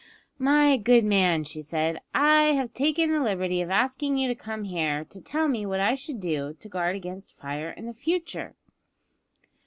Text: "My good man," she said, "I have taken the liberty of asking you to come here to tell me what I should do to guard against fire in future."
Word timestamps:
"My 0.39 0.77
good 0.77 1.05
man," 1.05 1.43
she 1.43 1.61
said, 1.61 2.01
"I 2.11 2.53
have 2.55 2.73
taken 2.73 3.11
the 3.11 3.21
liberty 3.21 3.61
of 3.61 3.69
asking 3.69 4.17
you 4.17 4.27
to 4.29 4.33
come 4.33 4.63
here 4.63 5.05
to 5.05 5.21
tell 5.21 5.47
me 5.47 5.63
what 5.63 5.79
I 5.79 5.93
should 5.93 6.19
do 6.19 6.55
to 6.59 6.67
guard 6.67 6.95
against 6.95 7.37
fire 7.37 7.69
in 7.69 7.93
future." 7.93 8.55